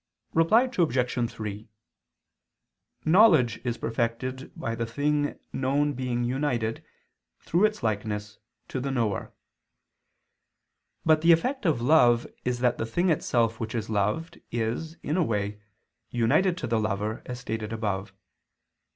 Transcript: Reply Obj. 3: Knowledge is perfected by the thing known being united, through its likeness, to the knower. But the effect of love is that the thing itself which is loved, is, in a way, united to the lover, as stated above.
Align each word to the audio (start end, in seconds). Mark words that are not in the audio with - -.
Reply 0.33 0.63
Obj. 0.63 1.31
3: 1.31 1.69
Knowledge 3.05 3.61
is 3.63 3.77
perfected 3.77 4.51
by 4.55 4.73
the 4.73 4.87
thing 4.87 5.37
known 5.53 5.93
being 5.93 6.23
united, 6.23 6.83
through 7.39 7.65
its 7.65 7.83
likeness, 7.83 8.39
to 8.69 8.79
the 8.79 8.89
knower. 8.89 9.31
But 11.05 11.21
the 11.21 11.31
effect 11.31 11.67
of 11.67 11.83
love 11.83 12.25
is 12.43 12.61
that 12.61 12.79
the 12.79 12.87
thing 12.87 13.11
itself 13.11 13.59
which 13.59 13.75
is 13.75 13.91
loved, 13.91 14.41
is, 14.49 14.95
in 15.03 15.17
a 15.17 15.23
way, 15.23 15.61
united 16.09 16.57
to 16.57 16.65
the 16.65 16.79
lover, 16.79 17.21
as 17.27 17.39
stated 17.39 17.71
above. 17.71 18.11